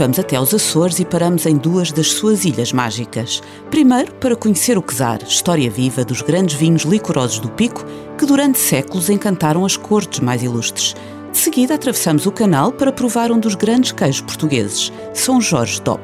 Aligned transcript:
Vamos 0.00 0.18
até 0.18 0.34
aos 0.36 0.54
Açores 0.54 0.98
e 0.98 1.04
paramos 1.04 1.44
em 1.44 1.58
duas 1.58 1.92
das 1.92 2.12
suas 2.12 2.46
ilhas 2.46 2.72
mágicas. 2.72 3.42
Primeiro, 3.70 4.14
para 4.14 4.34
conhecer 4.34 4.78
o 4.78 4.82
Quesar, 4.82 5.22
história 5.22 5.70
viva 5.70 6.06
dos 6.06 6.22
grandes 6.22 6.54
vinhos 6.54 6.84
licorosos 6.84 7.38
do 7.38 7.50
Pico, 7.50 7.84
que 8.16 8.24
durante 8.24 8.58
séculos 8.58 9.10
encantaram 9.10 9.62
as 9.62 9.76
cortes 9.76 10.20
mais 10.20 10.42
ilustres. 10.42 10.94
De 11.30 11.36
seguida, 11.36 11.74
atravessamos 11.74 12.24
o 12.24 12.32
canal 12.32 12.72
para 12.72 12.90
provar 12.90 13.30
um 13.30 13.38
dos 13.38 13.54
grandes 13.54 13.92
queijos 13.92 14.22
portugueses, 14.22 14.90
São 15.12 15.38
Jorge 15.38 15.82
Top. 15.82 16.02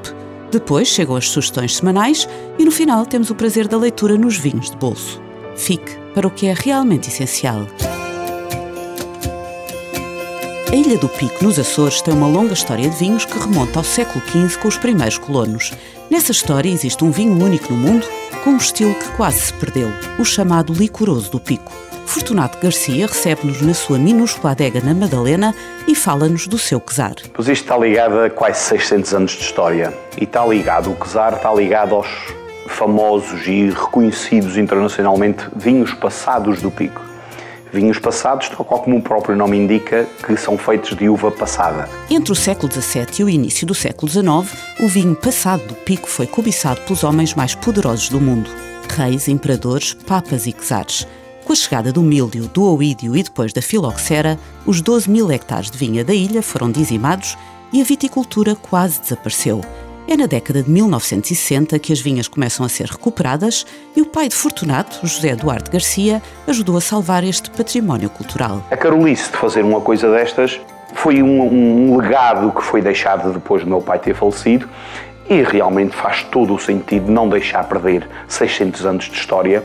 Depois 0.51 0.89
chegam 0.89 1.17
as 1.17 1.31
sugestões 1.31 1.75
semanais 1.75 2.29
e 2.59 2.67
no 2.67 2.71
final 2.71 3.07
temos 3.07 3.31
o 3.31 3.35
prazer 3.35 3.67
da 3.67 3.79
leitura 3.79 4.19
nos 4.19 4.37
vinhos 4.37 4.71
de 4.71 4.77
bolso. 4.77 5.23
Fique 5.57 5.97
para 6.15 6.27
o 6.27 6.31
que 6.31 6.49
é 6.49 6.55
realmente 6.55 7.09
essencial. 7.09 7.67
A 10.71 10.75
Ilha 10.75 10.99
do 10.99 11.09
Pico, 11.09 11.45
nos 11.45 11.59
Açores, 11.59 12.03
tem 12.03 12.13
uma 12.13 12.27
longa 12.27 12.53
história 12.53 12.91
de 12.91 12.97
vinhos 12.97 13.25
que 13.25 13.39
remonta 13.39 13.79
ao 13.79 13.85
século 13.85 14.25
XV 14.27 14.59
com 14.59 14.67
os 14.67 14.77
primeiros 14.77 15.17
colonos. 15.17 15.73
Nessa 16.11 16.33
história 16.33 16.69
existe 16.69 17.05
um 17.05 17.11
vinho 17.11 17.33
único 17.43 17.73
no 17.73 17.79
mundo, 17.79 18.07
com 18.43 18.51
um 18.51 18.57
estilo 18.57 18.95
que 18.95 19.09
quase 19.17 19.41
se 19.41 19.53
perdeu, 19.55 19.89
o 20.19 20.25
chamado 20.25 20.73
licoroso 20.73 21.31
do 21.31 21.39
Pico. 21.39 21.73
Fortunato 22.05 22.59
Garcia 22.59 23.07
recebe-nos 23.07 23.63
na 23.63 23.75
sua 23.75 23.99
minúscula 23.99 24.53
adega 24.53 24.81
na 24.81 24.95
Madalena 24.95 25.55
e 25.87 25.95
fala-nos 25.95 26.49
do 26.49 26.59
seu 26.59 26.81
quesar. 26.81 27.15
Pois 27.33 27.49
isto 27.49 27.63
está 27.63 27.79
ligado 27.79 28.19
a 28.19 28.31
quase 28.31 28.61
600 28.61 29.15
anos 29.15 29.33
de 29.33 29.43
história. 29.43 29.97
E 30.21 30.25
está 30.25 30.45
ligado, 30.45 30.91
o 30.91 30.97
quesar 30.97 31.35
está 31.35 31.53
ligado 31.55 31.95
aos 31.95 32.09
famosos 32.67 33.47
e 33.47 33.71
reconhecidos 33.71 34.57
internacionalmente 34.57 35.45
vinhos 35.55 35.95
passados 35.95 36.61
do 36.61 36.71
Pico. 36.71 37.06
Vinhos 37.77 37.99
passados, 37.99 38.49
tal 38.49 38.65
qual 38.65 38.81
como 38.81 38.97
o 38.97 39.03
próprio 39.03 39.37
nome 39.37 39.59
indica, 39.59 40.09
que 40.27 40.35
são 40.35 40.57
feitos 40.57 40.97
de 40.97 41.11
uva 41.11 41.31
passada. 41.31 41.87
Entre 42.09 42.33
o 42.33 42.35
século 42.35 42.73
XVII 42.73 43.07
e 43.19 43.25
o 43.25 43.29
início 43.29 43.67
do 43.67 43.75
século 43.75 44.11
XIX, 44.11 44.51
o 44.81 44.89
vinho 44.89 45.15
passado 45.15 45.63
do 45.67 45.75
Pico 45.75 46.09
foi 46.09 46.27
cobiçado 46.27 46.81
pelos 46.81 47.05
homens 47.05 47.35
mais 47.35 47.55
poderosos 47.55 48.09
do 48.09 48.19
mundo. 48.19 48.49
Reis, 48.89 49.29
imperadores, 49.29 49.93
papas 49.93 50.47
e 50.47 50.55
czares. 50.55 51.07
Com 51.45 51.53
a 51.53 51.57
chegada 51.57 51.93
do 51.93 52.01
míldio, 52.01 52.49
do 52.49 52.65
oídio 52.65 53.15
e 53.15 53.23
depois 53.23 53.53
da 53.53 53.61
filoxera, 53.61 54.39
os 54.65 54.81
12 54.81 55.11
mil 55.11 55.31
hectares 55.31 55.71
de 55.71 55.77
vinha 55.77 56.03
da 56.03 56.15
ilha 56.15 56.41
foram 56.41 56.71
dizimados 56.71 57.37
e 57.75 57.83
a 57.83 57.85
viticultura 57.85 58.57
quase 58.57 59.03
desapareceu. 59.03 59.61
É 60.09 60.17
na 60.17 60.27
década 60.27 60.63
de 60.63 60.71
1960 60.71 61.77
que 61.81 61.93
as 61.93 62.01
vinhas 62.01 62.29
começam 62.29 62.65
a 62.65 62.69
ser 62.69 62.87
recuperadas 62.87 63.67
e 63.97 64.01
o 64.01 64.07
pai 64.07 64.29
de 64.29 64.37
Fortunato, 64.37 65.05
José 65.05 65.35
Duarte 65.35 65.69
Garcia, 65.69 66.23
ajudou 66.47 66.77
a 66.77 66.81
salvar 66.81 67.25
este 67.25 67.51
património 67.51 68.09
cultural. 68.09 68.63
A 68.71 68.77
carolice 68.77 69.33
de 69.33 69.37
fazer 69.37 69.65
uma 69.65 69.81
coisa 69.81 70.09
destas 70.09 70.61
foi 70.95 71.25
um, 71.25 71.91
um 71.91 71.97
legado 71.97 72.53
que 72.53 72.63
foi 72.63 72.81
deixado 72.81 73.33
depois 73.33 73.65
do 73.65 73.69
meu 73.69 73.81
pai 73.81 73.99
ter 73.99 74.15
falecido 74.15 74.69
e 75.29 75.43
realmente 75.43 75.97
faz 75.97 76.23
todo 76.23 76.55
o 76.55 76.59
sentido 76.59 77.11
não 77.11 77.29
deixar 77.29 77.65
perder 77.65 78.09
600 78.29 78.87
anos 78.87 79.05
de 79.07 79.17
história 79.17 79.65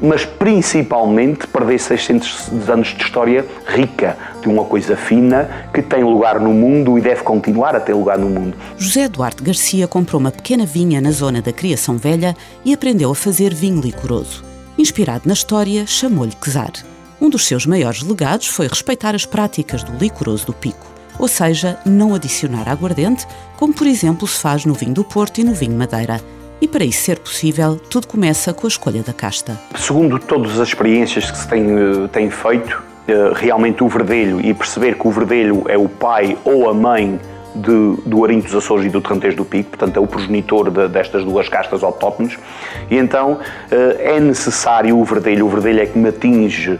mas 0.00 0.24
principalmente 0.24 1.46
perder 1.46 1.78
600 1.78 2.68
anos 2.68 2.88
de 2.88 3.02
história 3.02 3.44
rica, 3.66 4.16
de 4.40 4.48
uma 4.48 4.64
coisa 4.64 4.96
fina 4.96 5.68
que 5.72 5.82
tem 5.82 6.02
lugar 6.02 6.40
no 6.40 6.52
mundo 6.52 6.98
e 6.98 7.00
deve 7.00 7.22
continuar 7.22 7.76
a 7.76 7.80
ter 7.80 7.94
lugar 7.94 8.18
no 8.18 8.28
mundo. 8.28 8.56
José 8.78 9.08
Duarte 9.08 9.42
Garcia 9.42 9.86
comprou 9.86 10.20
uma 10.20 10.30
pequena 10.30 10.64
vinha 10.64 11.00
na 11.00 11.10
zona 11.10 11.42
da 11.42 11.52
Criação 11.52 11.98
Velha 11.98 12.34
e 12.64 12.72
aprendeu 12.72 13.10
a 13.10 13.14
fazer 13.14 13.52
vinho 13.54 13.80
licoroso. 13.80 14.42
Inspirado 14.78 15.24
na 15.26 15.34
história, 15.34 15.86
chamou-lhe 15.86 16.32
Quesar. 16.32 16.72
Um 17.20 17.28
dos 17.28 17.46
seus 17.46 17.66
maiores 17.66 18.02
legados 18.02 18.46
foi 18.46 18.66
respeitar 18.66 19.14
as 19.14 19.26
práticas 19.26 19.82
do 19.82 19.92
licoroso 19.98 20.46
do 20.46 20.54
Pico, 20.54 20.86
ou 21.18 21.28
seja, 21.28 21.78
não 21.84 22.14
adicionar 22.14 22.66
aguardente, 22.66 23.26
como 23.58 23.74
por 23.74 23.86
exemplo 23.86 24.26
se 24.26 24.40
faz 24.40 24.64
no 24.64 24.72
vinho 24.72 24.94
do 24.94 25.04
Porto 25.04 25.38
e 25.38 25.44
no 25.44 25.52
vinho 25.52 25.76
Madeira 25.76 26.18
e 26.60 26.68
para 26.68 26.84
isso 26.84 27.02
ser 27.02 27.18
possível, 27.18 27.76
tudo 27.76 28.06
começa 28.06 28.52
com 28.52 28.66
a 28.66 28.68
escolha 28.68 29.02
da 29.02 29.12
casta. 29.12 29.58
Segundo 29.76 30.18
todas 30.18 30.60
as 30.60 30.68
experiências 30.68 31.30
que 31.30 31.38
se 31.38 31.48
tem, 31.48 31.62
eh, 31.62 32.08
tem 32.12 32.30
feito, 32.30 32.82
eh, 33.08 33.32
realmente 33.34 33.82
o 33.82 33.88
verdelho 33.88 34.40
e 34.40 34.52
perceber 34.52 34.94
que 34.96 35.08
o 35.08 35.10
verdelho 35.10 35.64
é 35.68 35.78
o 35.78 35.88
pai 35.88 36.36
ou 36.44 36.68
a 36.68 36.74
mãe 36.74 37.18
de, 37.54 37.96
do 38.06 38.24
Arinho 38.24 38.42
dos 38.42 38.54
Açores 38.54 38.84
e 38.84 38.88
do 38.88 39.00
Terrantejo 39.00 39.38
do 39.38 39.44
Pico, 39.44 39.70
portanto 39.70 39.96
é 39.96 40.00
o 40.00 40.06
progenitor 40.06 40.70
de, 40.70 40.86
destas 40.86 41.24
duas 41.24 41.48
castas 41.48 41.82
autóctones, 41.82 42.38
e 42.90 42.96
então 42.96 43.38
eh, 43.70 44.16
é 44.16 44.20
necessário 44.20 44.96
o 44.98 45.04
verdelho, 45.04 45.46
o 45.46 45.48
verdelho 45.48 45.80
é 45.80 45.86
que 45.86 45.98
me 45.98 46.10
atinge 46.10 46.78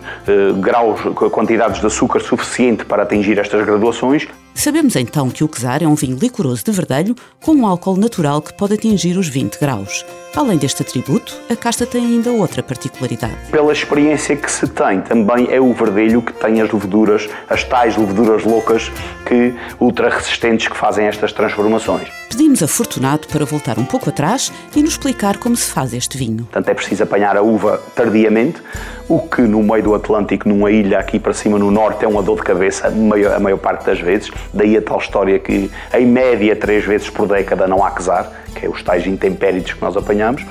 graus, 0.61 1.01
quantidades 1.33 1.81
de 1.81 1.87
açúcar 1.87 2.21
suficiente 2.21 2.85
para 2.85 3.03
atingir 3.03 3.39
estas 3.39 3.65
graduações, 3.65 4.29
Sabemos 4.55 4.95
então 4.95 5.31
que 5.31 5.43
o 5.43 5.49
Quesar 5.49 5.83
é 5.83 5.87
um 5.87 5.95
vinho 5.95 6.19
licoroso 6.19 6.65
de 6.65 6.71
verdelho 6.71 7.15
com 7.41 7.53
um 7.53 7.67
álcool 7.67 7.97
natural 7.97 8.43
que 8.43 8.53
pode 8.53 8.75
atingir 8.75 9.17
os 9.17 9.29
20 9.29 9.59
graus. 9.59 10.05
Além 10.37 10.59
deste 10.59 10.83
atributo, 10.83 11.35
a 11.51 11.57
casta 11.57 11.87
tem 11.87 12.05
ainda 12.05 12.31
outra 12.31 12.63
particularidade. 12.63 13.35
Pela 13.51 13.73
experiência 13.73 14.37
que 14.37 14.51
se 14.51 14.67
tem, 14.69 15.01
também 15.01 15.49
é 15.51 15.61
o 15.61 15.73
verdelho 15.73 16.23
que 16.23 16.33
tem 16.33 16.61
as 16.61 16.71
leveduras, 16.71 17.29
as 17.49 17.65
tais 17.65 17.97
leveduras 17.97 18.45
loucas 18.45 18.93
que 19.27 19.55
ultra 19.81 20.09
resistentes 20.09 20.69
que 20.69 20.77
fazem 20.77 21.07
estas 21.07 21.33
transformações. 21.33 22.09
Pedimos 22.29 22.63
a 22.63 22.69
Fortunato 22.69 23.27
para 23.27 23.45
voltar 23.45 23.77
um 23.77 23.85
pouco 23.85 24.09
atrás 24.09 24.53
e 24.77 24.83
nos 24.83 24.93
explicar 24.93 25.37
como 25.39 25.57
se 25.57 25.69
faz 25.69 25.93
este 25.93 26.17
vinho. 26.17 26.45
Portanto, 26.45 26.69
é 26.69 26.75
preciso 26.75 27.03
apanhar 27.03 27.37
a 27.37 27.43
uva 27.43 27.83
tardiamente, 27.95 28.63
o 29.09 29.21
que 29.21 29.43
no 29.43 29.61
meio 29.65 29.83
do 29.83 29.95
Atlântico, 29.97 30.49
numa 30.49 30.71
ilha 30.71 31.01
aqui 31.01 31.19
para 31.19 31.33
cima 31.33 31.59
no 31.59 31.73
norte, 31.73 32.05
é 32.05 32.09
uma 32.09 32.23
dor 32.23 32.37
de 32.37 32.45
cabeça 32.45 32.87
a 32.87 33.41
maior 33.41 33.59
parte 33.59 33.85
das 33.85 33.99
vezes. 33.99 34.31
Daí 34.53 34.77
a 34.77 34.83
tal 34.83 34.99
história 34.99 35.39
que, 35.39 35.71
em 35.95 36.07
média, 36.07 36.55
três 36.57 36.85
vezes 36.85 37.09
por 37.11 37.27
década 37.27 37.67
não 37.67 37.85
há 37.85 37.91
quesar, 37.91 38.31
que 38.55 38.67
é 38.67 38.69
os 38.69 38.83
tais 38.83 39.07
intempéritos 39.07 39.73
que 39.73 39.83
nós 39.83 39.97
apanhamos 39.97 40.45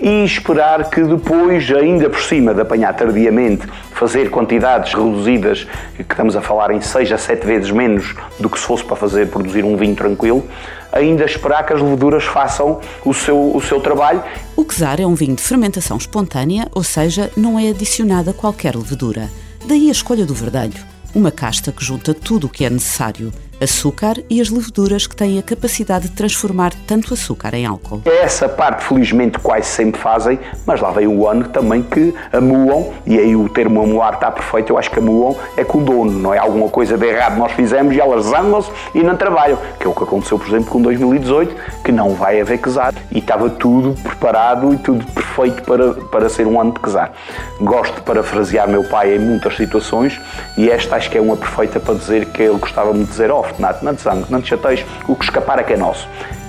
e 0.00 0.24
esperar 0.24 0.90
que 0.90 1.02
depois, 1.02 1.70
ainda 1.70 2.10
por 2.10 2.20
cima 2.20 2.52
de 2.52 2.60
apanhar 2.60 2.94
tardiamente, 2.94 3.66
fazer 3.92 4.30
quantidades 4.30 4.92
reduzidas, 4.92 5.66
que 5.94 6.02
estamos 6.02 6.36
a 6.36 6.42
falar 6.42 6.70
em 6.70 6.80
6 6.80 7.12
a 7.12 7.18
7 7.18 7.46
vezes 7.46 7.70
menos 7.70 8.14
do 8.38 8.50
que 8.50 8.58
se 8.58 8.66
fosse 8.66 8.84
para 8.84 8.96
fazer 8.96 9.28
produzir 9.28 9.64
um 9.64 9.76
vinho 9.76 9.96
tranquilo, 9.96 10.46
ainda 10.92 11.24
esperar 11.24 11.64
que 11.64 11.72
as 11.72 11.80
leveduras 11.80 12.24
façam 12.24 12.80
o 13.04 13.14
seu, 13.14 13.54
o 13.54 13.60
seu 13.60 13.80
trabalho. 13.80 14.22
O 14.54 14.64
quesar 14.64 15.00
é 15.00 15.06
um 15.06 15.14
vinho 15.14 15.34
de 15.34 15.42
fermentação 15.42 15.96
espontânea, 15.96 16.68
ou 16.74 16.82
seja, 16.82 17.30
não 17.36 17.58
é 17.58 17.70
adicionada 17.70 18.32
qualquer 18.32 18.76
levedura. 18.76 19.28
Daí 19.66 19.88
a 19.88 19.92
escolha 19.92 20.24
do 20.24 20.34
verdelho, 20.34 20.74
uma 21.16 21.30
casta 21.30 21.72
que 21.72 21.82
junta 21.82 22.12
tudo 22.12 22.46
o 22.46 22.50
que 22.50 22.62
é 22.62 22.68
necessário 22.68 23.32
açúcar 23.58 24.16
e 24.28 24.38
as 24.38 24.50
leveduras 24.50 25.06
que 25.06 25.16
têm 25.16 25.38
a 25.38 25.42
capacidade 25.42 26.10
de 26.10 26.14
transformar 26.14 26.74
tanto 26.86 27.14
açúcar 27.14 27.54
em 27.54 27.64
álcool. 27.64 28.02
Essa 28.04 28.46
parte, 28.50 28.84
felizmente, 28.84 29.38
quase 29.38 29.66
sempre 29.66 29.98
fazem, 29.98 30.38
mas 30.66 30.78
lá 30.78 30.90
vem 30.90 31.06
o 31.06 31.26
ano 31.26 31.48
também 31.48 31.82
que 31.82 32.14
amuam, 32.30 32.92
e 33.06 33.18
aí 33.18 33.34
o 33.34 33.48
termo 33.48 33.82
amuar 33.82 34.12
está 34.12 34.30
perfeito, 34.30 34.74
eu 34.74 34.78
acho 34.78 34.90
que 34.90 34.98
amuam 34.98 35.34
é 35.56 35.64
com 35.64 35.78
o 35.78 35.84
dono, 35.84 36.12
não 36.12 36.34
é? 36.34 36.38
Alguma 36.38 36.68
coisa 36.68 36.98
de 36.98 37.06
errado 37.06 37.38
nós 37.38 37.52
fizemos 37.52 37.94
e 37.94 38.00
elas 38.00 38.26
zangam-se 38.26 38.70
e 38.94 39.02
não 39.02 39.16
trabalham, 39.16 39.58
que 39.80 39.86
é 39.86 39.88
o 39.88 39.94
que 39.94 40.02
aconteceu, 40.02 40.38
por 40.38 40.48
exemplo, 40.48 40.66
com 40.66 40.82
2018, 40.82 41.56
que 41.82 41.92
não 41.92 42.10
vai 42.10 42.38
haver 42.38 42.58
casar 42.58 42.94
e 43.10 43.20
estava 43.20 43.48
tudo 43.48 43.94
preparado 44.02 44.74
e 44.74 44.76
tudo 44.76 45.02
perfeito 45.06 45.25
para, 45.62 45.94
para 45.94 46.28
ser 46.28 46.46
um 46.46 46.60
ano 46.60 46.72
de 46.72 46.80
casar. 46.80 47.12
Gosto 47.60 47.96
de 47.96 48.00
parafrasear 48.02 48.68
meu 48.68 48.84
pai 48.84 49.16
em 49.16 49.18
muitas 49.18 49.56
situações 49.56 50.20
e 50.56 50.70
esta 50.70 50.96
acho 50.96 51.10
que 51.10 51.18
é 51.18 51.20
uma 51.20 51.36
perfeita 51.36 51.78
para 51.78 51.94
dizer 51.94 52.26
que 52.26 52.42
ele 52.42 52.58
gostava-me 52.58 53.04
de 53.04 53.10
dizer, 53.10 53.30
oh, 53.30 53.42
Fortunato, 53.42 53.84
não 53.84 53.94
te 53.94 54.02
zangues, 54.02 54.30
não 54.30 54.40
te 54.40 54.48
chateias, 54.48 54.84
o 55.06 55.14
que 55.14 55.24
escapar 55.24 55.58
é 55.58 55.62
que 55.62 55.72
é 55.72 55.76
nosso. 55.76 56.08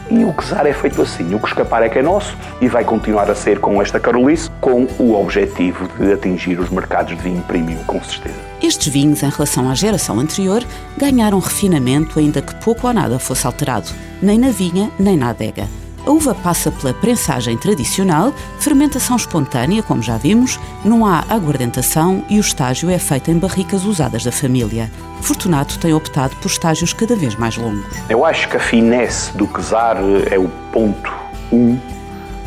E 0.09 0.23
o 0.23 0.33
quesar 0.33 0.65
é 0.65 0.71
feito 0.71 1.01
assim, 1.01 1.35
o 1.35 1.39
que 1.39 1.47
escapar 1.47 1.83
é 1.83 1.89
que 1.89 1.99
é 1.99 2.01
nosso 2.01 2.35
e 2.61 2.67
vai 2.69 2.85
continuar 2.85 3.29
a 3.29 3.35
ser 3.35 3.59
com 3.59 3.81
esta 3.81 3.99
Carolice, 3.99 4.49
com 4.61 4.87
o 4.97 5.13
objetivo 5.19 5.85
de 5.99 6.13
atingir 6.13 6.57
os 6.59 6.69
mercados 6.69 7.15
de 7.17 7.21
vinho 7.21 7.41
premium, 7.41 7.83
com 7.85 8.01
certeza. 8.01 8.35
Estes 8.63 8.87
vinhos, 8.87 9.21
em 9.21 9.29
relação 9.29 9.69
à 9.69 9.75
geração 9.75 10.19
anterior, 10.19 10.63
ganharam 10.97 11.39
refinamento 11.39 12.19
ainda 12.19 12.41
que 12.41 12.55
pouco 12.55 12.87
ou 12.87 12.93
nada 12.93 13.19
fosse 13.19 13.45
alterado, 13.45 13.89
nem 14.21 14.39
na 14.39 14.49
vinha, 14.49 14.89
nem 14.97 15.17
na 15.17 15.29
adega. 15.29 15.67
A 16.07 16.09
uva 16.09 16.33
passa 16.33 16.71
pela 16.71 16.93
prensagem 16.93 17.57
tradicional, 17.57 18.31
fermentação 18.59 19.17
espontânea, 19.17 19.83
como 19.83 20.01
já 20.01 20.15
vimos, 20.15 20.57
não 20.85 21.05
há 21.05 21.25
aguardentação 21.27 22.23
e 22.29 22.37
o 22.37 22.39
estágio 22.39 22.89
é 22.89 22.97
feito 22.97 23.29
em 23.29 23.37
barricas 23.37 23.83
usadas 23.83 24.23
da 24.23 24.31
família. 24.31 24.89
Fortunato 25.21 25.77
tem 25.77 25.93
optado 25.93 26.33
por 26.37 26.47
estágios 26.47 26.93
cada 26.93 27.13
vez 27.13 27.35
mais 27.35 27.57
longos. 27.57 27.85
Eu 28.07 28.23
acho 28.23 28.47
que 28.47 28.55
a 28.55 28.59
finesse 28.59 29.35
do 29.35 29.45
quesar 29.45 29.97
é 30.31 30.39
o 30.39 30.47
ponto 30.71 31.13
1 31.51 31.57
um 31.57 31.79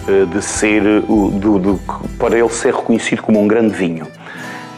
eh, 0.08 0.24
de 0.24 0.40
ser, 0.40 0.82
de, 0.82 1.58
de, 1.58 2.16
para 2.16 2.38
ele 2.38 2.48
ser 2.48 2.74
reconhecido 2.74 3.20
como 3.20 3.38
um 3.42 3.46
grande 3.46 3.74
vinho. 3.74 4.06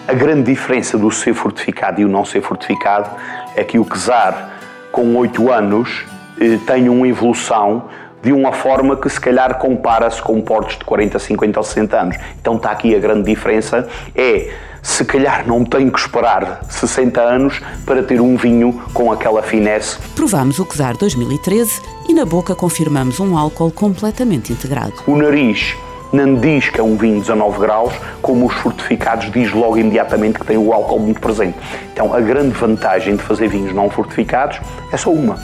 A 0.09 0.13
grande 0.13 0.51
diferença 0.51 0.99
do 0.99 1.09
ser 1.09 1.35
fortificado 1.35 2.01
e 2.01 2.05
o 2.05 2.09
não 2.09 2.25
ser 2.25 2.43
fortificado 2.43 3.09
é 3.55 3.63
que 3.63 3.79
o 3.79 3.85
Quesar, 3.85 4.59
com 4.91 5.15
8 5.15 5.53
anos, 5.53 6.05
eh, 6.41 6.59
tem 6.67 6.89
uma 6.89 7.07
evolução 7.07 7.85
de 8.23 8.33
uma 8.33 8.53
forma 8.53 8.97
que 8.97 9.09
se 9.09 9.21
calhar 9.21 9.59
compara-se 9.59 10.23
com 10.23 10.41
portos 10.41 10.79
de 10.79 10.85
40, 10.85 11.19
50 11.19 11.59
ou 11.59 11.65
60 11.65 12.01
anos. 12.01 12.17
Então 12.41 12.57
está 12.57 12.71
aqui 12.71 12.95
a 12.95 12.99
grande 12.99 13.25
diferença, 13.25 13.89
é 14.15 14.51
se 14.83 15.05
calhar 15.05 15.47
não 15.47 15.65
tenho 15.65 15.91
que 15.91 15.99
esperar 15.99 16.61
60 16.69 17.21
anos 17.21 17.61
para 17.87 18.03
ter 18.03 18.21
um 18.21 18.37
vinho 18.37 18.83
com 18.93 19.13
aquela 19.13 19.43
finesse. 19.43 19.99
Provámos 20.15 20.59
o 20.59 20.67
Quesar 20.67 20.97
2013 20.97 21.81
e 22.09 22.15
na 22.15 22.25
boca 22.25 22.55
confirmamos 22.55 23.21
um 23.21 23.37
álcool 23.37 23.71
completamente 23.71 24.53
integrado. 24.53 24.95
O 25.07 25.17
nariz 25.17 25.77
não 26.13 26.35
diz 26.35 26.69
que 26.69 26.79
é 26.79 26.83
um 26.83 26.97
vinho 26.97 27.15
de 27.15 27.21
19 27.21 27.61
graus, 27.61 27.95
como 28.21 28.47
os 28.47 28.55
fortificados 28.55 29.31
diz 29.31 29.53
logo 29.53 29.79
imediatamente 29.79 30.39
que 30.39 30.45
tem 30.45 30.59
o 30.59 30.73
álcool 30.73 30.99
muito 30.99 31.21
presente. 31.21 31.57
Então 31.93 32.13
a 32.13 32.21
grande 32.21 32.51
vantagem 32.51 33.17
de 33.17 33.23
fazer 33.23 33.49
vinhos 33.49 33.73
não 33.73 33.89
fortificados 33.89 34.61
é 34.93 34.97
só 34.97 35.11
uma, 35.11 35.39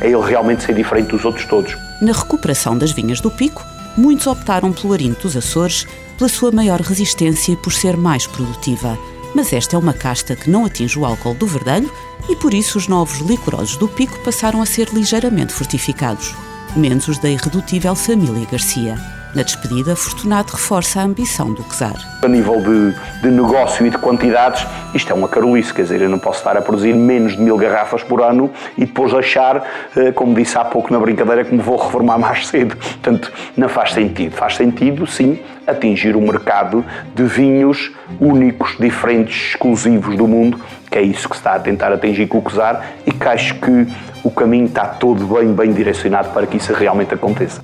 é 0.00 0.08
ele 0.08 0.20
realmente 0.20 0.64
ser 0.64 0.74
diferente 0.74 1.08
dos 1.08 1.24
outros 1.24 1.46
todos. 1.46 1.89
Na 2.00 2.12
recuperação 2.12 2.78
das 2.78 2.92
vinhas 2.92 3.20
do 3.20 3.30
Pico, 3.30 3.64
muitos 3.96 4.26
optaram 4.26 4.72
pelo 4.72 4.92
Arinto 4.92 5.22
dos 5.22 5.36
Açores 5.36 5.86
pela 6.16 6.28
sua 6.28 6.50
maior 6.50 6.80
resistência 6.80 7.52
e 7.52 7.56
por 7.56 7.72
ser 7.72 7.96
mais 7.96 8.26
produtiva. 8.26 8.98
Mas 9.34 9.52
esta 9.52 9.76
é 9.76 9.78
uma 9.78 9.92
casta 9.92 10.34
que 10.34 10.50
não 10.50 10.64
atinge 10.64 10.98
o 10.98 11.04
álcool 11.04 11.34
do 11.34 11.46
verdelho 11.46 11.92
e 12.28 12.36
por 12.36 12.54
isso 12.54 12.78
os 12.78 12.88
novos 12.88 13.18
licorosos 13.18 13.76
do 13.76 13.88
Pico 13.88 14.18
passaram 14.20 14.60
a 14.60 14.66
ser 14.66 14.88
ligeiramente 14.92 15.52
fortificados, 15.52 16.34
menos 16.74 17.08
os 17.08 17.18
da 17.18 17.28
irredutível 17.28 17.94
família 17.94 18.46
Garcia. 18.50 19.19
Na 19.32 19.44
despedida, 19.44 19.94
Fortunato 19.94 20.54
reforça 20.54 21.00
a 21.00 21.04
ambição 21.04 21.54
do 21.54 21.62
Quesar. 21.62 21.94
A 22.20 22.26
nível 22.26 22.60
de, 22.60 23.20
de, 23.22 23.30
negócio 23.30 23.86
e 23.86 23.90
de 23.90 23.96
quantidades, 23.96 24.66
isto 24.92 25.12
é 25.12 25.14
uma 25.14 25.28
carolice, 25.28 25.72
quer 25.72 25.82
dizer, 25.82 26.00
eu 26.00 26.08
não 26.08 26.18
posso 26.18 26.38
estar 26.38 26.56
a 26.56 26.60
produzir 26.60 26.92
menos 26.94 27.36
de 27.36 27.40
mil 27.40 27.56
garrafas 27.56 28.02
por 28.02 28.20
ano 28.20 28.50
e 28.76 28.84
depois 28.84 29.14
achar, 29.14 29.64
eh, 29.96 30.10
como 30.10 30.34
disse 30.34 30.58
há 30.58 30.64
pouco 30.64 30.92
na 30.92 30.98
brincadeira, 30.98 31.44
que 31.44 31.54
me 31.54 31.62
vou 31.62 31.76
reformar 31.76 32.18
mais 32.18 32.48
cedo. 32.48 32.76
Portanto, 32.76 33.32
não 33.56 33.68
faz 33.68 33.92
sentido. 33.92 34.34
Faz 34.34 34.56
sentido, 34.56 35.06
sim, 35.06 35.38
atingir 35.64 36.16
o 36.16 36.20
mercado 36.20 36.84
de 37.14 37.22
vinhos 37.22 37.92
únicos, 38.18 38.76
diferentes, 38.80 39.50
exclusivos 39.50 40.16
do 40.16 40.26
mundo, 40.26 40.60
que 40.90 40.98
é 40.98 41.02
isso 41.02 41.28
que 41.28 41.36
se 41.36 41.40
está 41.40 41.54
a 41.54 41.60
tentar 41.60 41.92
atingir 41.92 42.26
com 42.26 42.38
o 42.38 42.42
Quesar 42.42 42.84
e 43.06 43.12
que 43.12 43.28
acho 43.28 43.54
que 43.60 43.86
o 44.24 44.30
caminho 44.32 44.66
está 44.66 44.86
todo 44.86 45.24
bem, 45.24 45.52
bem 45.52 45.72
direcionado 45.72 46.30
para 46.30 46.48
que 46.48 46.56
isso 46.56 46.72
realmente 46.72 47.14
aconteça. 47.14 47.62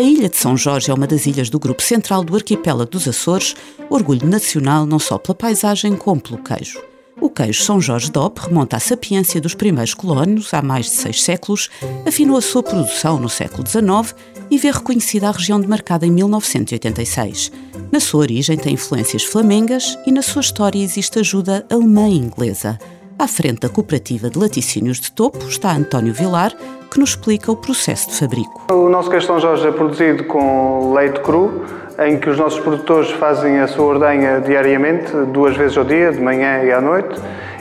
A 0.00 0.02
Ilha 0.02 0.30
de 0.30 0.38
São 0.38 0.56
Jorge 0.56 0.90
é 0.90 0.94
uma 0.94 1.06
das 1.06 1.26
ilhas 1.26 1.50
do 1.50 1.58
grupo 1.58 1.82
central 1.82 2.24
do 2.24 2.34
arquipélago 2.34 2.90
dos 2.90 3.06
Açores, 3.06 3.54
orgulho 3.90 4.26
nacional 4.26 4.86
não 4.86 4.98
só 4.98 5.18
pela 5.18 5.34
paisagem 5.34 5.94
como 5.94 6.18
pelo 6.18 6.38
queijo. 6.38 6.80
O 7.20 7.28
queijo 7.28 7.62
São 7.62 7.78
Jorge 7.78 8.10
DOP 8.10 8.38
remonta 8.38 8.78
à 8.78 8.80
sapiência 8.80 9.42
dos 9.42 9.54
primeiros 9.54 9.92
colónios 9.92 10.54
há 10.54 10.62
mais 10.62 10.86
de 10.86 10.92
seis 10.92 11.22
séculos, 11.22 11.68
afinou 12.06 12.38
a 12.38 12.40
sua 12.40 12.62
produção 12.62 13.20
no 13.20 13.28
século 13.28 13.62
XIX 13.68 14.16
e 14.50 14.56
vê 14.56 14.70
reconhecida 14.70 15.28
a 15.28 15.32
região 15.32 15.60
demarcada 15.60 16.06
em 16.06 16.10
1986. 16.10 17.52
Na 17.92 18.00
sua 18.00 18.20
origem 18.20 18.56
tem 18.56 18.72
influências 18.72 19.24
flamengas 19.24 19.98
e 20.06 20.10
na 20.10 20.22
sua 20.22 20.40
história 20.40 20.82
existe 20.82 21.18
ajuda 21.18 21.66
alemã 21.68 22.08
e 22.08 22.16
inglesa. 22.16 22.78
À 23.18 23.28
frente 23.28 23.60
da 23.60 23.68
cooperativa 23.68 24.30
de 24.30 24.38
laticínios 24.38 24.98
de 24.98 25.12
topo 25.12 25.46
está 25.46 25.76
António 25.76 26.14
Vilar, 26.14 26.56
que 26.90 26.98
nos 26.98 27.10
explica 27.10 27.52
o 27.52 27.56
processo 27.56 28.10
de 28.10 28.18
fabrico. 28.18 28.72
O 28.72 28.88
nosso 28.88 29.08
queijo 29.08 29.26
São 29.26 29.38
Jorge 29.38 29.68
é 29.68 29.70
produzido 29.70 30.24
com 30.24 30.92
leite 30.92 31.20
cru, 31.20 31.64
em 32.04 32.18
que 32.18 32.28
os 32.28 32.36
nossos 32.36 32.58
produtores 32.58 33.10
fazem 33.12 33.60
a 33.60 33.68
sua 33.68 33.86
ordenha 33.86 34.40
diariamente, 34.40 35.12
duas 35.32 35.56
vezes 35.56 35.76
ao 35.76 35.84
dia, 35.84 36.10
de 36.10 36.20
manhã 36.20 36.64
e 36.64 36.72
à 36.72 36.80
noite, 36.80 37.20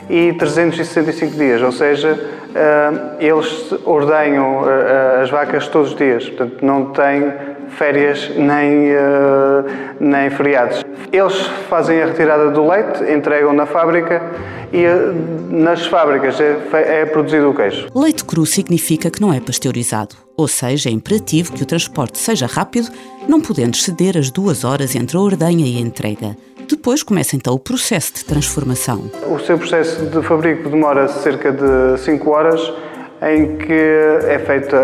e 0.10 0.34
365 0.34 1.36
dias, 1.36 1.62
ou 1.62 1.72
seja, 1.72 2.20
eh, 2.56 2.92
eles 3.20 3.72
ordenham 3.86 4.64
eh, 4.68 5.22
as 5.22 5.30
vacas 5.30 5.68
todos 5.68 5.92
os 5.92 5.96
dias, 5.96 6.28
portanto 6.28 6.66
não 6.66 6.86
têm 6.86 7.32
férias 7.70 8.32
nem, 8.36 8.94
nem 10.00 10.30
feriados. 10.32 10.84
Eles 11.12 11.36
fazem 11.70 12.02
a 12.02 12.06
retirada 12.06 12.52
do 12.52 12.68
leite, 12.68 13.04
entregam 13.12 13.52
na 13.54 13.66
fábrica 13.66 14.22
e 14.72 14.86
eh, 14.86 15.14
nas 15.50 15.86
fábricas 15.88 16.40
é, 16.40 17.02
é 17.02 17.06
produzido 17.06 17.50
o 17.50 17.54
queijo. 17.54 17.88
Leite 17.96 18.24
cru 18.24 18.46
significa 18.46 19.10
que 19.10 19.20
não 19.20 19.34
é 19.34 19.40
pasteurizado, 19.40 20.16
ou 20.38 20.48
seja, 20.48 20.90
é 20.90 20.92
imperativo 20.92 21.54
que 21.54 21.64
o 21.64 21.66
transporte 21.66 22.20
seja 22.20 22.46
rápido, 22.46 22.90
não 23.28 23.42
podendo 23.42 23.76
exceder 23.76 24.18
as 24.18 24.30
duas 24.30 24.64
horas 24.64 24.96
entre 24.96 25.18
a 25.18 25.20
ordenha 25.20 25.66
e 25.66 25.78
a 25.78 25.82
entrega. 25.82 26.38
Depois 26.70 27.02
começa 27.02 27.36
então 27.36 27.56
o 27.56 27.60
processo 27.60 28.14
de 28.14 28.26
transformação. 28.26 29.10
O 29.28 29.40
seu 29.40 29.58
processo 29.58 30.06
de 30.06 30.22
fabrico 30.22 30.70
demora 30.70 31.08
cerca 31.08 31.52
de 31.52 32.00
5 32.00 32.30
horas, 32.30 32.62
em 33.24 33.58
que 33.58 33.74
é 33.74 34.38
feita 34.40 34.78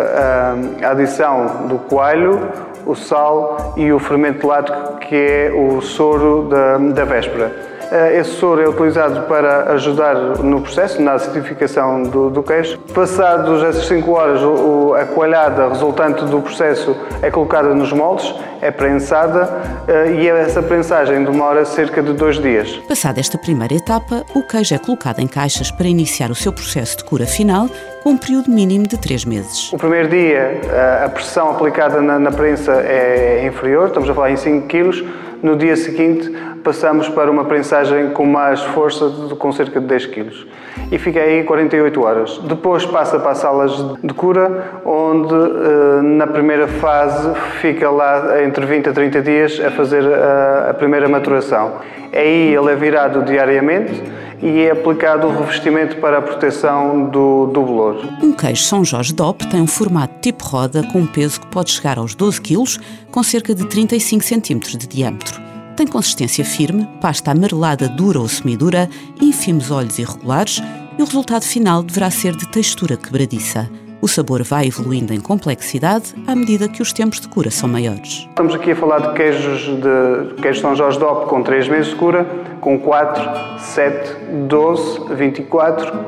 a 0.82 0.90
adição 0.90 1.68
do 1.68 1.78
coalho, 1.78 2.52
o 2.86 2.96
sal 2.96 3.74
e 3.76 3.92
o 3.92 4.00
fermento 4.00 4.46
lático, 4.46 4.98
que 5.00 5.16
é 5.16 5.52
o 5.54 5.82
soro 5.82 6.48
da, 6.50 6.78
da 6.78 7.06
véspera. 7.06 7.75
Eh, 7.92 8.20
esse 8.20 8.32
soro 8.32 8.62
é 8.62 8.68
utilizado 8.68 9.22
para 9.24 9.74
ajudar 9.74 10.16
no 10.44 10.62
processo, 10.62 11.02
na 11.02 11.14
acidificação 11.14 12.04
do, 12.04 12.30
do 12.30 12.44
queijo. 12.44 12.80
Passados 12.94 13.64
essas 13.64 13.86
5 13.86 14.12
horas, 14.12 14.42
o, 14.42 14.94
a 14.94 15.06
coalhada 15.06 15.70
resultante 15.70 16.26
do 16.26 16.42
processo 16.42 16.96
é 17.22 17.30
colocada 17.30 17.74
nos 17.74 17.92
moldes, 17.92 18.34
é 18.62 18.72
prensada 18.72 19.50
eh, 19.88 20.14
e 20.14 20.28
essa 20.28 20.62
prensagem 20.62 21.24
demora 21.24 21.64
cerca 21.66 22.02
de 22.02 22.14
dois 22.14 22.40
dias. 22.40 22.72
Passada 22.88 23.20
esta 23.20 23.38
primeira 23.38 23.74
etapa, 23.74 24.26
o 24.34 24.42
queijo 24.44 24.74
é 24.74 24.78
colocado 24.78 25.20
em 25.20 25.28
caixas 25.28 25.70
para 25.72 25.88
iniciar 25.88 26.32
o 26.32 26.36
seu 26.36 26.52
processo 26.52 26.98
de 26.98 27.04
cura 27.04 27.26
final, 27.26 27.70
com 28.04 28.12
um 28.12 28.18
período 28.18 28.50
mínimo 28.50 28.88
de 28.88 28.98
3 28.98 29.26
meses. 29.26 29.72
O 29.74 29.78
primeiro 29.78 30.10
dia, 30.10 30.62
eh, 30.64 31.02
a 31.06 31.10
pressão 31.10 31.52
aplicada 31.52 32.02
na, 32.02 32.18
na 32.18 32.32
prensa 32.32 32.72
é 32.74 33.46
inferior, 33.46 33.88
estamos 33.88 34.10
a 34.10 34.14
falar 34.14 34.32
em 34.32 34.38
5 34.38 34.68
kg. 34.68 35.26
No 35.44 35.56
dia 35.56 35.76
seguinte, 35.76 36.34
passamos 36.66 37.08
para 37.08 37.30
uma 37.30 37.46
prensagem 37.46 38.10
com 38.10 38.26
mais 38.26 38.60
força, 38.60 39.08
com 39.38 39.52
cerca 39.52 39.80
de 39.80 39.86
10 39.86 40.06
kg. 40.08 40.48
E 40.92 40.98
fica 40.98 41.20
aí 41.20 41.44
48 41.44 42.02
horas. 42.04 42.40
Depois 42.40 42.84
passa 42.86 43.20
para 43.20 43.32
as 43.32 43.38
salas 43.38 43.72
de 44.04 44.14
cura, 44.16 44.82
onde 44.84 45.34
eh, 45.34 46.02
na 46.02 46.26
primeira 46.26 46.68
fase 46.68 47.30
fica 47.62 47.90
lá 47.90 48.44
entre 48.44 48.66
20 48.66 48.90
a 48.90 48.94
30 48.94 49.22
dias 49.22 49.62
a 49.64 49.70
fazer 49.70 50.04
a, 50.12 50.74
primeira 50.74 51.08
maturação. 51.08 51.74
Aí 52.12 52.56
ele 52.56 52.72
é 52.72 52.76
virado 52.76 53.24
diariamente 53.24 54.02
e 54.42 54.62
é 54.62 54.72
aplicado 54.72 55.28
o 55.28 55.38
revestimento 55.38 55.98
para 55.98 56.18
a 56.18 56.22
proteção 56.22 57.06
do, 57.06 57.46
do 57.48 57.62
bolor. 57.62 58.04
Um 58.24 58.34
queijo 58.34 58.64
São 58.64 58.84
Jorge 58.84 59.14
DOP 59.14 59.46
tem 59.48 59.62
um 59.62 59.68
formato 59.68 60.16
tipo 60.20 60.44
roda 60.44 60.82
com 60.92 61.00
um 61.00 61.08
peso 61.08 61.42
que 61.42 61.48
pode 61.48 61.70
chegar 61.72 62.00
aos 62.00 62.16
12 62.16 62.42
kg, 62.42 62.64
com 63.12 63.22
cerca 63.22 63.54
de 63.54 63.68
35 63.68 64.24
cm 64.24 64.78
de 64.78 64.88
diâmetro. 64.88 65.55
Tem 65.76 65.86
consistência 65.86 66.46
firme, 66.46 66.88
pasta 67.02 67.32
amarelada 67.32 67.90
dura 67.90 68.18
ou 68.20 68.30
semidura, 68.30 68.90
ínfimos 69.22 69.72
olhos 69.72 70.00
irregulares 70.00 70.62
e 70.98 71.02
o 71.02 71.06
resultado 71.06 71.44
final 71.44 71.84
deverá 71.84 72.10
ser 72.10 72.34
de 72.34 72.48
textura 72.48 72.96
quebradiça. 72.96 73.70
O 74.02 74.08
sabor 74.08 74.42
vai 74.42 74.68
evoluindo 74.68 75.14
em 75.14 75.20
complexidade 75.20 76.16
à 76.28 76.34
medida 76.34 76.70
que 76.70 76.82
os 76.82 76.94
tempos 76.94 77.20
de 77.20 77.28
cura 77.28 77.52
são 77.52 77.68
maiores. 77.68 78.26
Estamos 78.30 78.56
aqui 78.56 78.72
a 78.72 78.76
falar 78.76 79.00
de 79.00 79.14
queijos 79.16 79.64
de 79.64 80.42
queijo 80.42 80.62
São 80.62 80.76
Jorge 80.78 80.98
DOP 80.98 81.28
com 81.28 81.44
3 81.44 81.68
meses 81.68 81.88
de 81.88 81.96
cura, 81.96 82.26
com 82.62 82.80
4, 82.80 83.60
7, 83.60 84.16
12, 84.48 85.14
24 85.14 86.00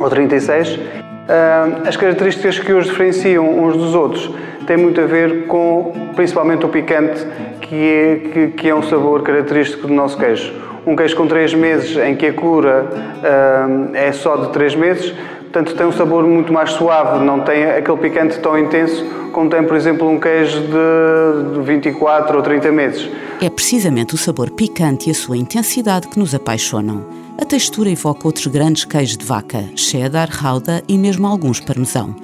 ou 0.00 0.10
36. 0.10 0.80
Ah, 1.28 1.82
as 1.86 1.96
características 1.96 2.58
que 2.58 2.72
os 2.72 2.86
diferenciam 2.86 3.64
uns 3.64 3.76
dos 3.76 3.94
outros 3.94 4.28
têm 4.64 4.76
muito 4.76 5.00
a 5.00 5.06
ver 5.06 5.46
com, 5.46 5.92
principalmente, 6.14 6.64
o 6.64 6.68
picante 6.68 7.26
que 7.60 7.74
é, 7.74 8.16
que, 8.16 8.46
que 8.48 8.68
é 8.68 8.74
um 8.74 8.82
sabor 8.82 9.22
característico 9.22 9.86
do 9.86 9.94
nosso 9.94 10.16
queijo. 10.16 10.52
Um 10.86 10.96
queijo 10.96 11.16
com 11.16 11.26
3 11.26 11.54
meses, 11.54 11.96
em 11.96 12.16
que 12.16 12.26
a 12.26 12.32
cura 12.32 12.86
uh, 12.90 13.94
é 13.94 14.12
só 14.12 14.36
de 14.36 14.52
3 14.52 14.74
meses, 14.74 15.14
portanto 15.40 15.74
tem 15.74 15.86
um 15.86 15.92
sabor 15.92 16.24
muito 16.24 16.52
mais 16.52 16.70
suave, 16.70 17.24
não 17.24 17.40
tem 17.40 17.64
aquele 17.64 17.98
picante 17.98 18.38
tão 18.40 18.58
intenso 18.58 19.04
como 19.32 19.48
tem, 19.48 19.64
por 19.64 19.76
exemplo, 19.76 20.08
um 20.08 20.20
queijo 20.20 20.60
de 20.60 21.62
24 21.62 22.36
ou 22.36 22.42
30 22.42 22.70
meses. 22.70 23.08
É 23.40 23.50
precisamente 23.50 24.14
o 24.14 24.18
sabor 24.18 24.50
picante 24.50 25.08
e 25.08 25.12
a 25.12 25.14
sua 25.14 25.36
intensidade 25.36 26.06
que 26.08 26.18
nos 26.18 26.34
apaixonam. 26.34 27.04
A 27.40 27.44
textura 27.44 27.90
evoca 27.90 28.28
outros 28.28 28.46
grandes 28.46 28.84
queijos 28.84 29.16
de 29.16 29.24
vaca, 29.24 29.64
cheddar, 29.74 30.28
rauda 30.30 30.82
e 30.86 30.96
mesmo 30.98 31.26
alguns 31.26 31.58
parmesão. 31.58 32.14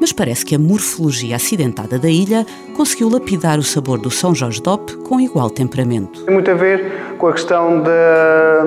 Mas 0.00 0.12
parece 0.12 0.44
que 0.44 0.54
a 0.54 0.58
morfologia 0.58 1.36
acidentada 1.36 1.98
da 1.98 2.08
ilha 2.08 2.46
conseguiu 2.76 3.08
lapidar 3.08 3.58
o 3.58 3.62
sabor 3.62 3.98
do 3.98 4.10
São 4.10 4.34
Jorge 4.34 4.62
DOP 4.62 4.96
com 4.98 5.20
igual 5.20 5.50
temperamento. 5.50 6.24
Tem 6.24 6.34
muito 6.34 6.50
a 6.50 6.54
ver 6.54 6.92
com 7.18 7.26
a 7.28 7.32
questão 7.32 7.82
da, 7.82 8.64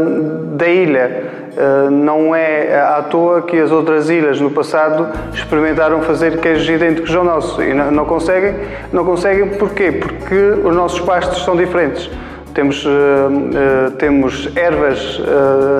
da 0.55 0.67
ilha. 0.67 1.41
Uh, 1.51 1.91
não 1.91 2.33
é 2.33 2.79
à 2.79 3.01
toa 3.03 3.41
que 3.41 3.57
as 3.57 3.71
outras 3.71 4.09
ilhas 4.09 4.39
no 4.39 4.49
passado 4.49 5.07
experimentaram 5.33 6.01
fazer 6.01 6.39
queijos 6.39 6.67
idênticos 6.69 7.13
ao 7.13 7.25
nosso 7.25 7.61
e 7.61 7.73
não, 7.73 8.05
conseguem. 8.05 8.55
Não 8.93 9.03
conseguem 9.03 9.49
porquê? 9.49 9.91
Porque 9.91 10.35
os 10.35 10.75
nossos 10.75 11.01
pastos 11.01 11.43
são 11.43 11.55
diferentes. 11.55 12.09
Temos, 12.53 12.85
uh, 12.85 12.89
uh, 12.89 13.91
temos 13.91 14.49
ervas 14.55 15.21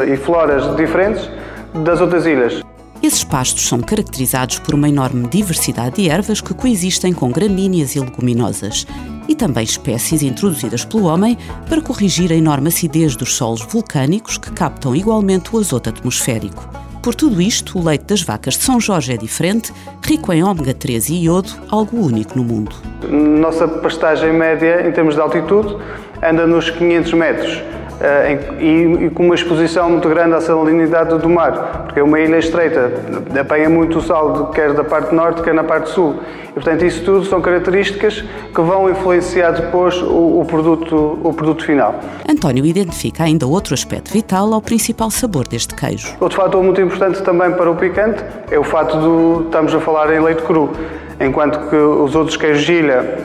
e 0.08 0.16
floras 0.18 0.76
diferentes 0.76 1.30
das 1.74 2.02
outras 2.02 2.26
ilhas. 2.26 2.62
Esses 3.04 3.24
pastos 3.24 3.68
são 3.68 3.80
caracterizados 3.80 4.60
por 4.60 4.76
uma 4.76 4.88
enorme 4.88 5.28
diversidade 5.28 5.96
de 5.96 6.10
ervas 6.10 6.40
que 6.40 6.54
coexistem 6.54 7.14
com 7.14 7.32
gramíneas 7.32 7.96
e 7.96 8.00
leguminosas, 8.00 8.86
e 9.28 9.34
também 9.34 9.64
espécies 9.64 10.22
introduzidas 10.22 10.86
pelo 10.86 11.06
homem 11.06 11.36
para 11.68 11.82
corrigir 11.82 12.32
a 12.32 12.36
enorme 12.36 12.68
acidez 12.68 13.16
dos 13.16 13.34
solos 13.34 13.62
vulcânicos 13.64 14.38
que 14.38 14.52
captam 14.52 14.96
igualmente 14.96 15.50
o 15.56 15.58
azoto 15.58 15.90
atmosférico. 15.90 16.70
Por 17.02 17.16
tudo 17.16 17.42
isto, 17.42 17.80
o 17.80 17.84
leite 17.84 18.06
das 18.06 18.22
vacas 18.22 18.54
de 18.54 18.62
São 18.64 18.80
Jorge 18.80 19.14
é 19.14 19.18
diferente, 19.18 19.74
rico 20.06 20.32
em 20.32 20.44
ômega 20.44 20.72
3 20.72 21.10
e 21.10 21.24
iodo, 21.24 21.50
algo 21.70 22.06
único 22.06 22.38
no 22.38 22.44
mundo. 22.44 22.76
Nossa 23.10 23.68
pastagem 23.68 24.32
média, 24.32 24.88
em 24.88 24.92
termos 24.92 25.16
de 25.16 25.22
altitude, 25.22 25.76
anda 26.22 26.46
nos 26.46 26.70
500 26.70 27.14
metros. 27.14 27.64
Eh, 28.04 28.40
e, 28.60 29.10
com 29.12 29.26
uma 29.26 29.36
exposição 29.36 29.88
muito 29.88 30.10
grande 30.10 30.34
à 30.34 30.42
salinidade 30.42 31.16
do 31.20 31.30
mar, 31.30 31.84
porque 31.86 32.00
é 32.00 32.04
uma 32.04 32.20
ilha 32.20 32.38
estreita, 32.38 32.92
apanha 33.40 33.70
muito 33.70 34.00
o 34.00 34.02
sal, 34.02 34.48
quer 34.48 34.74
da 34.74 34.84
parte 34.84 35.14
norte, 35.14 35.44
quer 35.44 35.54
na 35.54 35.64
parte 35.64 35.92
sul. 35.92 36.16
E, 36.50 36.54
portanto, 36.54 36.84
isso 36.84 37.04
tudo 37.04 37.26
são 37.26 37.40
características 37.42 38.24
que 38.56 38.62
vão 38.62 38.90
influenciar 38.90 39.52
depois 39.52 40.02
o, 40.02 40.42
o, 40.42 40.46
produto, 40.46 41.20
o 41.24 41.32
produto 41.32 41.64
final. 41.64 41.94
António 42.28 42.66
identifica 42.66 43.24
ainda 43.24 43.46
outro 43.46 43.76
aspecto 43.76 44.12
vital 44.12 44.52
ao 44.52 44.62
principal 44.64 45.12
sabor 45.12 45.48
deste 45.48 45.76
queijo. 45.76 46.16
Outro 46.20 46.42
fator 46.42 46.64
muito 46.64 46.82
importante 46.82 47.22
também 47.22 47.52
para 47.52 47.70
o 47.70 47.76
picante 47.76 48.24
é 48.50 48.58
o 48.58 48.64
fato 48.64 48.98
de 48.98 49.46
estamos 49.46 49.76
a 49.76 49.80
falar 49.80 50.12
em 50.12 50.20
leite 50.20 50.42
cru, 50.42 50.72
enquanto 51.20 51.70
que 51.70 51.76
os 51.76 52.16
outros 52.16 52.36
queijos 52.36 52.64
de 52.64 52.74
ilha, 52.74 53.20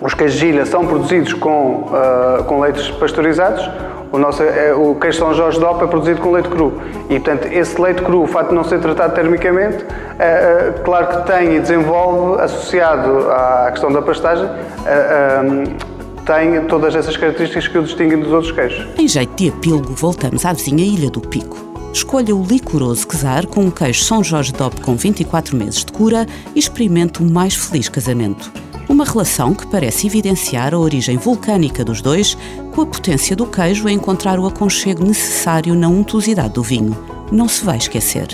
os 0.00 0.14
queijos 0.14 0.38
de 0.40 0.46
ilha 0.46 0.64
são 0.64 0.86
produzidos 0.86 1.34
com, 1.34 1.90
uh, 1.90 2.44
com 2.44 2.60
leites 2.60 2.88
pasteurizados, 2.92 3.68
o, 4.12 4.18
nosso, 4.18 4.42
é, 4.42 4.74
o 4.74 4.94
queijo 4.94 5.18
São 5.18 5.34
Jorge 5.34 5.58
DOP 5.58 5.82
é 5.82 5.86
produzido 5.86 6.20
com 6.20 6.32
leite 6.32 6.48
cru. 6.48 6.72
E, 7.10 7.20
portanto, 7.20 7.46
esse 7.52 7.80
leite 7.80 8.02
cru, 8.02 8.22
o 8.22 8.26
facto 8.26 8.50
de 8.50 8.54
não 8.54 8.64
ser 8.64 8.80
tratado 8.80 9.14
termicamente, 9.14 9.84
é, 10.18 10.24
é, 10.24 10.74
claro 10.84 11.06
que 11.08 11.26
tem 11.26 11.56
e 11.56 11.60
desenvolve, 11.60 12.40
associado 12.42 13.30
à 13.30 13.68
questão 13.70 13.92
da 13.92 14.02
pastagem, 14.02 14.48
é, 14.86 15.98
tem 16.24 16.62
todas 16.66 16.94
essas 16.94 17.16
características 17.16 17.68
que 17.68 17.78
o 17.78 17.82
distinguem 17.82 18.20
dos 18.20 18.32
outros 18.32 18.52
queijos. 18.52 18.86
Em 18.98 19.08
jeito 19.08 19.34
de 19.34 19.48
epílogo, 19.48 19.94
voltamos 19.94 20.44
à 20.44 20.52
vizinha 20.52 20.84
Ilha 20.84 21.10
do 21.10 21.20
Pico. 21.20 21.56
Escolha 21.92 22.36
o 22.36 22.44
licoroso 22.44 23.06
quesar 23.08 23.46
com 23.46 23.62
um 23.62 23.70
queijo 23.70 24.04
São 24.04 24.22
Jorge 24.22 24.52
DOP 24.52 24.80
com 24.82 24.94
24 24.94 25.56
meses 25.56 25.84
de 25.84 25.90
cura 25.90 26.26
e 26.54 26.58
experimente 26.58 27.22
o 27.22 27.24
mais 27.24 27.54
feliz 27.54 27.88
casamento. 27.88 28.52
Uma 28.88 29.04
relação 29.04 29.54
que 29.54 29.66
parece 29.66 30.06
evidenciar 30.06 30.72
a 30.72 30.78
origem 30.78 31.18
vulcânica 31.18 31.84
dos 31.84 32.00
dois, 32.00 32.36
com 32.74 32.80
a 32.80 32.86
potência 32.86 33.36
do 33.36 33.46
queijo 33.46 33.86
a 33.86 33.92
encontrar 33.92 34.38
o 34.38 34.46
aconchego 34.46 35.04
necessário 35.04 35.74
na 35.74 35.88
untuosidade 35.88 36.54
do 36.54 36.62
vinho. 36.62 36.96
Não 37.30 37.46
se 37.46 37.62
vai 37.64 37.76
esquecer. 37.76 38.28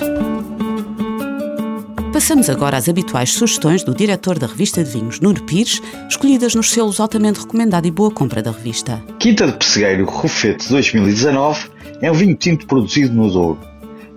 Passamos 2.13 2.49
agora 2.49 2.77
às 2.77 2.89
habituais 2.89 3.33
sugestões 3.33 3.83
do 3.83 3.93
diretor 3.93 4.39
da 4.39 4.47
revista 4.47 4.85
de 4.85 4.91
vinhos, 4.91 5.19
Nuno 5.19 5.43
Pires, 5.43 5.83
escolhidas 6.09 6.55
nos 6.55 6.71
selos 6.71 7.01
altamente 7.01 7.41
recomendado 7.41 7.87
e 7.87 7.91
boa 7.91 8.13
compra 8.13 8.41
da 8.41 8.53
revista. 8.53 9.03
Quinta 9.19 9.49
de 9.49 9.59
Pessegueiro 9.59 10.05
Rufete 10.05 10.69
2019 10.69 11.69
é 12.01 12.13
um 12.13 12.15
vinho 12.15 12.37
tinto 12.37 12.69
produzido 12.69 13.13
no 13.13 13.29
Douro. 13.29 13.59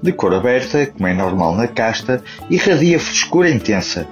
De 0.03 0.11
cor 0.11 0.31
aberta, 0.31 0.85
como 0.85 1.07
é 1.07 1.13
normal 1.15 1.55
na 1.55 1.67
casta, 1.67 2.23
irradia 2.51 2.99
frescura 2.99 3.49
intensa, 3.49 4.07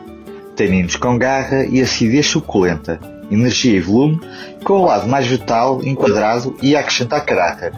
taninos 0.56 0.96
com 0.96 1.18
garra 1.18 1.66
e 1.66 1.82
acidez 1.82 2.28
suculenta, 2.28 3.00
energia 3.30 3.78
e 3.78 3.82
volume, 3.82 4.20
com 4.64 4.74
o 4.74 4.86
lado 4.86 5.08
mais 5.08 5.28
vegetal, 5.28 5.82
enquadrado 5.84 6.56
e 6.62 6.76
a 6.76 6.80
acrescentar 6.80 7.26
caráter. 7.26 7.74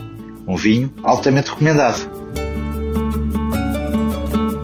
Um 0.47 0.55
vinho 0.55 0.93
altamente 1.03 1.49
recomendado. 1.49 2.09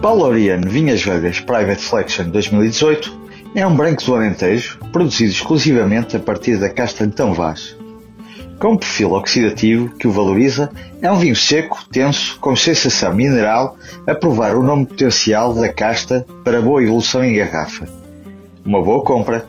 Paulo 0.00 0.24
Oriano 0.26 0.68
Vinhas 0.68 1.02
Velhas 1.02 1.40
Private 1.40 1.80
Selection 1.80 2.28
2018 2.28 3.24
é 3.54 3.66
um 3.66 3.74
branco 3.74 4.02
do 4.04 4.14
Alentejo, 4.14 4.78
produzido 4.92 5.30
exclusivamente 5.30 6.16
a 6.16 6.20
partir 6.20 6.56
da 6.58 6.68
casta 6.68 7.06
de 7.06 7.14
Tão 7.14 7.32
Vaz. 7.32 7.76
Com 8.58 8.72
um 8.72 8.76
perfil 8.76 9.12
oxidativo 9.12 9.94
que 9.96 10.06
o 10.06 10.12
valoriza, 10.12 10.70
é 11.00 11.10
um 11.10 11.18
vinho 11.18 11.36
seco, 11.36 11.84
tenso, 11.90 12.38
com 12.40 12.54
sensação 12.56 13.14
mineral, 13.14 13.76
a 14.06 14.14
provar 14.14 14.56
o 14.56 14.62
nome 14.62 14.86
potencial 14.86 15.54
da 15.54 15.68
casta 15.68 16.26
para 16.44 16.62
boa 16.62 16.82
evolução 16.82 17.24
em 17.24 17.34
garrafa. 17.34 18.03
Uma 18.64 18.82
boa 18.82 19.04
compra. 19.04 19.46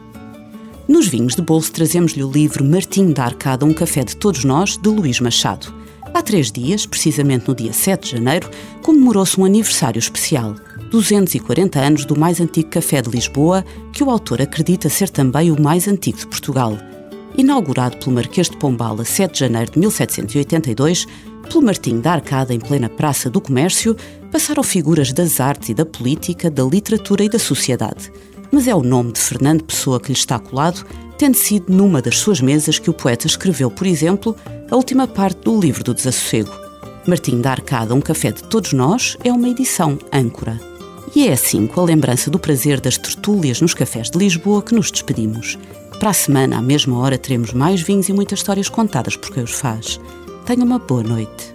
Nos 0.89 1.07
vinhos 1.07 1.35
de 1.35 1.41
bolso 1.41 1.71
trazemos-lhe 1.71 2.21
o 2.21 2.29
livro 2.29 2.65
Martim 2.65 3.13
da 3.13 3.23
Arcada, 3.23 3.65
um 3.65 3.73
café 3.73 4.03
de 4.03 4.13
todos 4.13 4.43
nós, 4.43 4.77
de 4.77 4.89
Luís 4.89 5.21
Machado. 5.21 5.73
Há 6.13 6.21
três 6.21 6.51
dias, 6.51 6.85
precisamente 6.85 7.47
no 7.47 7.55
dia 7.55 7.71
7 7.71 8.03
de 8.03 8.11
janeiro, 8.11 8.49
comemorou-se 8.83 9.39
um 9.39 9.45
aniversário 9.45 9.99
especial. 9.99 10.55
240 10.91 11.79
anos 11.79 12.03
do 12.03 12.19
mais 12.19 12.41
antigo 12.41 12.69
café 12.69 13.01
de 13.01 13.09
Lisboa, 13.09 13.63
que 13.93 14.03
o 14.03 14.09
autor 14.09 14.41
acredita 14.41 14.89
ser 14.89 15.09
também 15.09 15.49
o 15.49 15.61
mais 15.61 15.87
antigo 15.87 16.17
de 16.17 16.27
Portugal. 16.27 16.77
Inaugurado 17.37 17.95
pelo 17.97 18.11
Marquês 18.11 18.49
de 18.49 18.57
Pombal 18.57 18.99
a 18.99 19.05
7 19.05 19.31
de 19.31 19.39
janeiro 19.39 19.71
de 19.71 19.79
1782, 19.79 21.07
pelo 21.49 21.63
Martim 21.63 22.01
da 22.01 22.13
Arcada 22.13 22.53
em 22.53 22.59
plena 22.59 22.89
Praça 22.89 23.29
do 23.29 23.39
Comércio, 23.39 23.95
passaram 24.35 24.63
figuras 24.63 25.13
das 25.13 25.39
artes 25.39 25.69
e 25.69 25.73
da 25.73 25.85
política, 25.85 26.51
da 26.51 26.61
literatura 26.61 27.23
e 27.23 27.29
da 27.29 27.39
sociedade 27.39 28.11
mas 28.55 28.69
é 28.69 28.75
o 28.75 28.81
nome 28.81 29.11
de 29.11 29.19
Fernando 29.19 29.65
Pessoa 29.65 29.99
que 29.99 30.07
lhe 30.07 30.17
está 30.17 30.39
colado, 30.39 30.85
tendo 31.17 31.35
sido 31.35 31.73
numa 31.73 32.01
das 32.01 32.19
suas 32.19 32.39
mesas 32.39 32.79
que 32.79 32.89
o 32.89 32.93
poeta 32.93 33.27
escreveu, 33.27 33.69
por 33.69 33.85
exemplo, 33.85 34.33
a 34.71 34.75
última 34.77 35.05
parte 35.05 35.41
do 35.41 35.59
livro 35.59 35.83
do 35.83 35.93
Desassossego. 35.93 36.51
Martim 37.05 37.41
da 37.41 37.51
Arcada, 37.51 37.93
Um 37.93 37.99
Café 37.99 38.31
de 38.31 38.43
Todos 38.43 38.71
Nós, 38.71 39.17
é 39.25 39.31
uma 39.31 39.49
edição 39.49 39.99
âncora. 40.13 40.57
E 41.13 41.27
é 41.27 41.33
assim, 41.33 41.67
com 41.67 41.81
a 41.81 41.83
lembrança 41.83 42.31
do 42.31 42.39
prazer 42.39 42.79
das 42.79 42.97
tertúlias 42.97 43.59
nos 43.59 43.73
cafés 43.73 44.09
de 44.09 44.17
Lisboa, 44.17 44.61
que 44.61 44.73
nos 44.73 44.89
despedimos. 44.89 45.59
Para 45.99 46.11
a 46.11 46.13
semana, 46.13 46.57
à 46.57 46.61
mesma 46.61 46.97
hora, 46.97 47.17
teremos 47.17 47.51
mais 47.51 47.81
vinhos 47.81 48.07
e 48.07 48.13
muitas 48.13 48.39
histórias 48.39 48.69
contadas 48.69 49.17
por 49.17 49.33
quem 49.33 49.43
os 49.43 49.51
faz. 49.51 49.99
Tenha 50.45 50.63
uma 50.63 50.79
boa 50.79 51.03
noite. 51.03 51.54